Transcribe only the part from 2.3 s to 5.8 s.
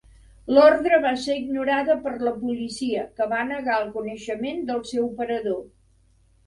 policia, que va negar el coneixement del seu parador.